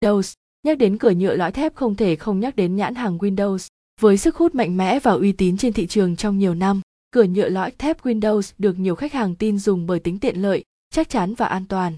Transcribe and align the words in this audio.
Windows. 0.00 0.34
Nhắc 0.62 0.78
đến 0.78 0.98
cửa 0.98 1.10
nhựa 1.10 1.36
lõi 1.36 1.52
thép 1.52 1.74
không 1.74 1.94
thể 1.94 2.16
không 2.16 2.40
nhắc 2.40 2.56
đến 2.56 2.76
nhãn 2.76 2.94
hàng 2.94 3.18
Windows. 3.18 3.68
Với 4.00 4.18
sức 4.18 4.36
hút 4.36 4.54
mạnh 4.54 4.76
mẽ 4.76 5.00
và 5.00 5.12
uy 5.12 5.32
tín 5.32 5.56
trên 5.56 5.72
thị 5.72 5.86
trường 5.86 6.16
trong 6.16 6.38
nhiều 6.38 6.54
năm, 6.54 6.80
cửa 7.10 7.24
nhựa 7.24 7.48
lõi 7.48 7.70
thép 7.70 8.02
Windows 8.02 8.52
được 8.58 8.78
nhiều 8.78 8.94
khách 8.94 9.12
hàng 9.12 9.34
tin 9.34 9.58
dùng 9.58 9.86
bởi 9.86 10.00
tính 10.00 10.18
tiện 10.18 10.42
lợi, 10.42 10.64
chắc 10.90 11.08
chắn 11.08 11.34
và 11.34 11.46
an 11.46 11.64
toàn. 11.68 11.96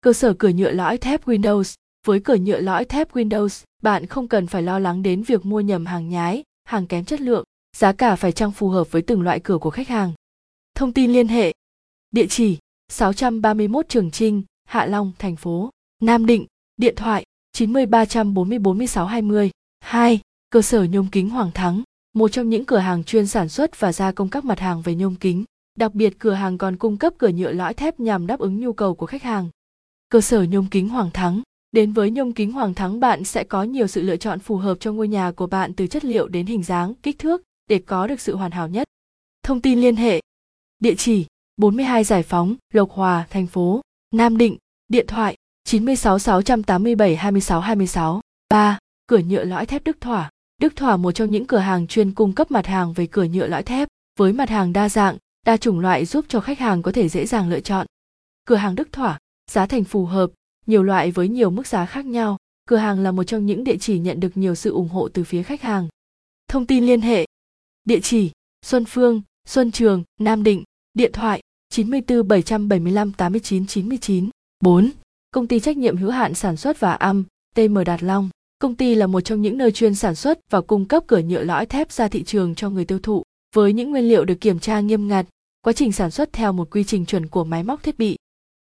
Cơ 0.00 0.12
sở 0.12 0.34
cửa 0.34 0.48
nhựa 0.48 0.70
lõi 0.70 0.98
thép 0.98 1.24
Windows 1.26 1.74
với 2.06 2.20
cửa 2.20 2.36
nhựa 2.36 2.60
lõi 2.60 2.84
thép 2.84 3.12
Windows, 3.12 3.64
bạn 3.82 4.06
không 4.06 4.28
cần 4.28 4.46
phải 4.46 4.62
lo 4.62 4.78
lắng 4.78 5.02
đến 5.02 5.22
việc 5.22 5.46
mua 5.46 5.60
nhầm 5.60 5.86
hàng 5.86 6.08
nhái, 6.08 6.42
hàng 6.64 6.86
kém 6.86 7.04
chất 7.04 7.20
lượng, 7.20 7.44
giá 7.76 7.92
cả 7.92 8.16
phải 8.16 8.32
chăng 8.32 8.52
phù 8.52 8.68
hợp 8.68 8.90
với 8.90 9.02
từng 9.02 9.22
loại 9.22 9.40
cửa 9.40 9.58
của 9.58 9.70
khách 9.70 9.88
hàng. 9.88 10.12
Thông 10.74 10.92
tin 10.92 11.12
liên 11.12 11.28
hệ 11.28 11.52
Địa 12.10 12.26
chỉ 12.26 12.58
631 12.88 13.88
Trường 13.88 14.10
Trinh, 14.10 14.42
Hạ 14.64 14.86
Long, 14.86 15.12
thành 15.18 15.36
phố 15.36 15.70
Nam 16.02 16.26
Định, 16.26 16.46
điện 16.76 16.94
thoại 16.96 17.24
90 17.52 17.86
340 17.86 18.58
46 18.58 19.06
20. 19.06 19.50
2. 19.80 20.20
Cơ 20.50 20.62
sở 20.62 20.84
nhôm 20.84 21.08
kính 21.12 21.30
Hoàng 21.30 21.50
Thắng, 21.54 21.82
một 22.12 22.28
trong 22.28 22.50
những 22.50 22.64
cửa 22.64 22.78
hàng 22.78 23.04
chuyên 23.04 23.26
sản 23.26 23.48
xuất 23.48 23.80
và 23.80 23.92
gia 23.92 24.12
công 24.12 24.28
các 24.28 24.44
mặt 24.44 24.60
hàng 24.60 24.82
về 24.82 24.94
nhôm 24.94 25.14
kính. 25.14 25.44
Đặc 25.78 25.94
biệt 25.94 26.18
cửa 26.18 26.32
hàng 26.32 26.58
còn 26.58 26.76
cung 26.76 26.96
cấp 26.96 27.12
cửa 27.18 27.28
nhựa 27.28 27.52
lõi 27.52 27.74
thép 27.74 28.00
nhằm 28.00 28.26
đáp 28.26 28.40
ứng 28.40 28.60
nhu 28.60 28.72
cầu 28.72 28.94
của 28.94 29.06
khách 29.06 29.22
hàng. 29.22 29.48
Cơ 30.08 30.20
sở 30.20 30.42
nhôm 30.42 30.66
kính 30.70 30.88
Hoàng 30.88 31.10
Thắng 31.10 31.42
Đến 31.72 31.92
với 31.92 32.10
nhôm 32.10 32.32
kính 32.32 32.52
Hoàng 32.52 32.74
Thắng 32.74 33.00
bạn 33.00 33.24
sẽ 33.24 33.44
có 33.44 33.62
nhiều 33.62 33.86
sự 33.86 34.02
lựa 34.02 34.16
chọn 34.16 34.38
phù 34.38 34.56
hợp 34.56 34.76
cho 34.80 34.92
ngôi 34.92 35.08
nhà 35.08 35.30
của 35.30 35.46
bạn 35.46 35.72
từ 35.74 35.86
chất 35.86 36.04
liệu 36.04 36.28
đến 36.28 36.46
hình 36.46 36.62
dáng, 36.62 36.94
kích 36.94 37.18
thước 37.18 37.42
để 37.68 37.78
có 37.86 38.06
được 38.06 38.20
sự 38.20 38.36
hoàn 38.36 38.50
hảo 38.50 38.68
nhất. 38.68 38.88
Thông 39.42 39.60
tin 39.60 39.80
liên 39.80 39.96
hệ 39.96 40.20
Địa 40.78 40.94
chỉ 40.94 41.26
42 41.56 42.04
Giải 42.04 42.22
Phóng, 42.22 42.56
Lộc 42.72 42.90
Hòa, 42.90 43.26
thành 43.30 43.46
phố 43.46 43.80
Nam 44.14 44.38
Định, 44.38 44.56
điện 44.88 45.06
thoại 45.06 45.36
96 45.64 46.18
687 46.18 47.16
26 47.16 47.60
26. 47.60 48.20
3. 48.48 48.78
Cửa 49.06 49.18
nhựa 49.18 49.44
lõi 49.44 49.66
thép 49.66 49.84
Đức 49.84 50.00
Thỏa. 50.00 50.30
Đức 50.60 50.76
Thỏa 50.76 50.96
một 50.96 51.12
trong 51.12 51.30
những 51.30 51.46
cửa 51.46 51.58
hàng 51.58 51.86
chuyên 51.86 52.12
cung 52.12 52.32
cấp 52.32 52.50
mặt 52.50 52.66
hàng 52.66 52.92
về 52.92 53.06
cửa 53.06 53.24
nhựa 53.24 53.46
lõi 53.46 53.62
thép, 53.62 53.88
với 54.18 54.32
mặt 54.32 54.48
hàng 54.48 54.72
đa 54.72 54.88
dạng, 54.88 55.16
đa 55.46 55.56
chủng 55.56 55.80
loại 55.80 56.04
giúp 56.04 56.24
cho 56.28 56.40
khách 56.40 56.58
hàng 56.58 56.82
có 56.82 56.92
thể 56.92 57.08
dễ 57.08 57.26
dàng 57.26 57.48
lựa 57.48 57.60
chọn. 57.60 57.86
Cửa 58.44 58.56
hàng 58.56 58.74
Đức 58.74 58.92
Thỏa, 58.92 59.18
giá 59.50 59.66
thành 59.66 59.84
phù 59.84 60.04
hợp, 60.04 60.30
nhiều 60.66 60.82
loại 60.82 61.10
với 61.10 61.28
nhiều 61.28 61.50
mức 61.50 61.66
giá 61.66 61.86
khác 61.86 62.06
nhau. 62.06 62.36
Cửa 62.68 62.76
hàng 62.76 63.00
là 63.00 63.12
một 63.12 63.24
trong 63.24 63.46
những 63.46 63.64
địa 63.64 63.76
chỉ 63.80 63.98
nhận 63.98 64.20
được 64.20 64.36
nhiều 64.36 64.54
sự 64.54 64.70
ủng 64.70 64.88
hộ 64.88 65.08
từ 65.08 65.24
phía 65.24 65.42
khách 65.42 65.62
hàng. 65.62 65.88
Thông 66.48 66.66
tin 66.66 66.86
liên 66.86 67.00
hệ 67.00 67.26
Địa 67.84 68.00
chỉ 68.00 68.30
Xuân 68.66 68.84
Phương, 68.84 69.22
Xuân 69.48 69.72
Trường, 69.72 70.02
Nam 70.20 70.42
Định, 70.42 70.64
điện 70.94 71.12
thoại 71.12 71.40
94 71.70 72.28
775 72.28 73.12
89 73.12 73.66
99. 73.66 74.30
4. 74.60 74.90
Công 75.32 75.46
ty 75.46 75.60
trách 75.60 75.76
nhiệm 75.76 75.96
hữu 75.96 76.10
hạn 76.10 76.34
sản 76.34 76.56
xuất 76.56 76.80
và 76.80 76.92
âm, 76.92 77.24
TM 77.54 77.78
Đạt 77.86 78.02
Long. 78.02 78.30
Công 78.58 78.74
ty 78.74 78.94
là 78.94 79.06
một 79.06 79.20
trong 79.20 79.42
những 79.42 79.58
nơi 79.58 79.72
chuyên 79.72 79.94
sản 79.94 80.14
xuất 80.14 80.38
và 80.50 80.60
cung 80.60 80.84
cấp 80.84 81.04
cửa 81.06 81.18
nhựa 81.18 81.44
lõi 81.44 81.66
thép 81.66 81.92
ra 81.92 82.08
thị 82.08 82.22
trường 82.24 82.54
cho 82.54 82.70
người 82.70 82.84
tiêu 82.84 82.98
thụ, 82.98 83.22
với 83.54 83.72
những 83.72 83.90
nguyên 83.90 84.08
liệu 84.08 84.24
được 84.24 84.40
kiểm 84.40 84.58
tra 84.58 84.80
nghiêm 84.80 85.08
ngặt, 85.08 85.26
quá 85.62 85.72
trình 85.72 85.92
sản 85.92 86.10
xuất 86.10 86.32
theo 86.32 86.52
một 86.52 86.70
quy 86.70 86.84
trình 86.84 87.06
chuẩn 87.06 87.26
của 87.26 87.44
máy 87.44 87.62
móc 87.62 87.82
thiết 87.82 87.98
bị. 87.98 88.16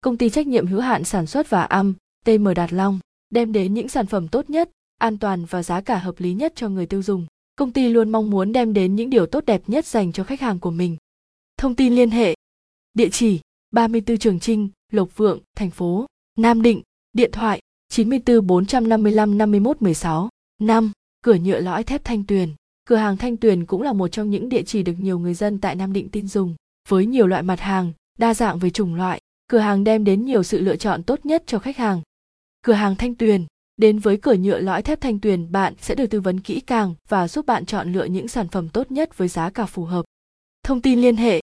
Công 0.02 0.18
ty 0.18 0.30
trách 0.30 0.48
nhiệm 0.48 0.68
hữu 0.68 0.80
hạn 0.80 1.04
sản 1.04 1.26
xuất 1.26 1.50
và 1.50 1.64
âm, 1.64 1.94
TM 2.26 2.48
Đạt 2.56 2.74
Long, 2.74 3.00
đem 3.30 3.54
đến 3.54 3.74
những 3.74 3.90
sản 3.90 4.06
phẩm 4.06 4.28
tốt 4.28 4.50
nhất, 4.50 4.70
an 4.98 5.18
toàn 5.18 5.46
và 5.46 5.64
giá 5.64 5.82
cả 5.82 5.98
hợp 5.98 6.16
lý 6.18 6.34
nhất 6.34 6.54
cho 6.56 6.70
người 6.70 6.86
tiêu 6.86 7.04
dùng. 7.04 7.26
Công 7.56 7.72
ty 7.72 7.90
luôn 7.90 8.10
mong 8.10 8.30
muốn 8.30 8.52
đem 8.52 8.74
đến 8.74 8.96
những 8.96 9.10
điều 9.10 9.26
tốt 9.26 9.46
đẹp 9.46 9.62
nhất 9.68 9.86
dành 9.86 10.12
cho 10.12 10.24
khách 10.24 10.42
hàng 10.42 10.60
của 10.60 10.72
mình. 10.72 10.98
Thông 11.58 11.76
tin 11.76 11.96
liên 11.96 12.10
hệ 12.10 12.36
Địa 12.94 13.10
chỉ 13.10 13.40
34 13.72 14.18
Trường 14.18 14.40
Trinh, 14.40 14.70
Lộc 14.92 15.18
Vượng, 15.18 15.40
thành 15.56 15.72
phố 15.72 16.06
Nam 16.40 16.62
Định, 16.62 16.82
điện 17.14 17.32
thoại 17.32 17.60
94 17.90 18.48
455 18.48 19.38
51 19.38 19.82
16. 19.82 20.30
5. 20.62 20.92
Cửa 21.22 21.36
nhựa 21.36 21.62
lõi 21.62 21.84
thép 21.84 22.04
Thanh 22.04 22.24
Tuyền. 22.24 22.54
Cửa 22.86 22.96
hàng 22.96 23.18
Thanh 23.18 23.38
Tuyền 23.38 23.66
cũng 23.66 23.82
là 23.82 23.94
một 23.94 24.08
trong 24.08 24.30
những 24.30 24.50
địa 24.50 24.62
chỉ 24.62 24.84
được 24.84 24.94
nhiều 25.00 25.20
người 25.20 25.34
dân 25.34 25.60
tại 25.60 25.76
Nam 25.76 25.94
Định 25.94 26.10
tin 26.10 26.28
dùng. 26.28 26.56
Với 26.90 27.06
nhiều 27.06 27.28
loại 27.28 27.44
mặt 27.44 27.60
hàng, 27.60 27.94
đa 28.18 28.34
dạng 28.34 28.60
về 28.60 28.70
chủng 28.70 28.96
loại, 28.96 29.22
cửa 29.48 29.58
hàng 29.58 29.84
đem 29.84 30.04
đến 30.04 30.26
nhiều 30.26 30.44
sự 30.44 30.62
lựa 30.62 30.76
chọn 30.76 31.04
tốt 31.04 31.26
nhất 31.26 31.44
cho 31.48 31.60
khách 31.60 31.78
hàng. 31.78 32.02
Cửa 32.62 32.74
hàng 32.74 32.96
Thanh 32.96 33.16
Tuyền 33.16 33.46
Đến 33.78 34.00
với 34.00 34.18
cửa 34.18 34.36
nhựa 34.36 34.60
lõi 34.60 34.82
thép 34.82 35.02
Thanh 35.02 35.20
Tuyền, 35.20 35.52
bạn 35.52 35.74
sẽ 35.82 35.96
được 35.96 36.10
tư 36.10 36.22
vấn 36.22 36.40
kỹ 36.40 36.60
càng 36.60 36.96
và 37.08 37.28
giúp 37.28 37.46
bạn 37.46 37.66
chọn 37.66 37.94
lựa 37.94 38.06
những 38.06 38.28
sản 38.28 38.48
phẩm 38.48 38.70
tốt 38.70 38.92
nhất 38.92 39.18
với 39.18 39.28
giá 39.28 39.50
cả 39.50 39.66
phù 39.66 39.86
hợp. 39.86 40.06
Thông 40.64 40.82
tin 40.82 41.02
liên 41.02 41.16
hệ 41.16 41.42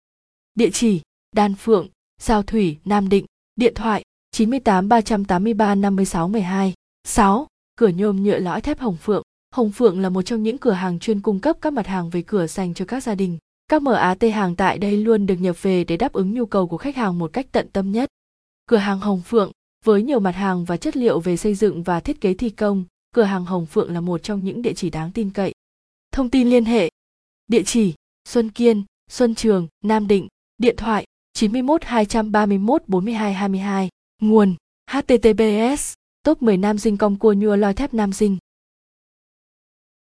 Địa 0.55 0.71
chỉ 0.73 1.01
Đan 1.33 1.55
Phượng, 1.55 1.89
Giao 2.21 2.43
Thủy, 2.43 2.79
Nam 2.85 3.09
Định, 3.09 3.27
điện 3.57 3.73
thoại 3.75 4.05
98 4.35 4.89
383 4.89 5.75
56 5.75 6.29
12. 6.29 6.75
6. 7.05 7.47
Cửa 7.77 7.89
nhôm 7.89 8.23
nhựa 8.23 8.39
lõi 8.39 8.61
thép 8.61 8.79
Hồng 8.79 8.97
Phượng. 8.97 9.23
Hồng 9.55 9.73
Phượng 9.73 10.01
là 10.01 10.09
một 10.09 10.23
trong 10.23 10.43
những 10.43 10.59
cửa 10.59 10.73
hàng 10.73 10.99
chuyên 10.99 11.21
cung 11.21 11.41
cấp 11.41 11.57
các 11.61 11.73
mặt 11.73 11.87
hàng 11.87 12.11
về 12.11 12.23
cửa 12.23 12.47
dành 12.47 12.75
cho 12.75 12.85
các 12.85 13.03
gia 13.03 13.15
đình. 13.15 13.39
Các 13.69 13.83
MAT 13.83 14.23
hàng 14.23 14.57
tại 14.57 14.79
đây 14.79 14.97
luôn 14.97 15.27
được 15.27 15.35
nhập 15.35 15.63
về 15.63 15.85
để 15.85 15.97
đáp 15.97 16.13
ứng 16.13 16.35
nhu 16.35 16.47
cầu 16.47 16.69
của 16.69 16.77
khách 16.77 16.97
hàng 16.97 17.19
một 17.19 17.33
cách 17.33 17.47
tận 17.53 17.69
tâm 17.73 17.93
nhất. 17.93 18.09
Cửa 18.67 18.77
hàng 18.77 19.01
Hồng 19.01 19.23
Phượng 19.25 19.53
với 19.85 20.03
nhiều 20.03 20.21
mặt 20.21 20.35
hàng 20.35 20.65
và 20.65 20.77
chất 20.77 20.97
liệu 20.97 21.21
về 21.21 21.37
xây 21.37 21.55
dựng 21.55 21.83
và 21.83 22.01
thiết 22.01 22.21
kế 22.21 22.35
thi 22.35 22.51
công, 22.51 22.85
cửa 23.15 23.23
hàng 23.23 23.45
Hồng 23.45 23.67
Phượng 23.67 23.95
là 23.95 24.01
một 24.01 24.23
trong 24.23 24.45
những 24.45 24.63
địa 24.63 24.73
chỉ 24.73 24.91
đáng 24.91 25.13
tin 25.13 25.31
cậy. 25.31 25.53
Thông 26.13 26.31
tin 26.31 26.51
liên 26.51 26.65
hệ 26.65 26.91
Địa 27.47 27.63
chỉ 27.63 27.95
Xuân 28.29 28.51
Kiên, 28.51 28.85
Xuân 29.11 29.35
Trường, 29.35 29.69
Nam 29.85 30.09
Định, 30.09 30.29
điện 30.59 30.75
thoại 30.77 31.05
91 31.33 31.85
231 31.85 32.83
42 32.87 33.35
22. 33.35 33.89
Nguồn 34.25 34.55
https 34.91 35.95
top 36.25 36.43
10 36.43 36.57
nam 36.57 36.79
dinh 36.79 36.97
công 36.97 37.19
cua 37.19 37.33
nhua 37.33 37.57
loi 37.57 37.75
thép 37.75 37.95
nam 37.95 38.13
dinh 38.13 38.39